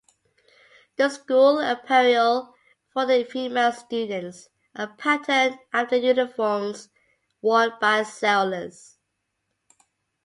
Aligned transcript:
The 0.97 1.09
school 1.09 1.59
apparel 1.59 2.55
for 2.91 3.05
the 3.05 3.23
female 3.23 3.71
students 3.71 4.49
are 4.75 4.91
patterned 4.97 5.59
after 5.71 5.95
uniforms 5.97 6.89
worn 7.39 7.73
by 7.79 8.01
sailors. 8.01 8.97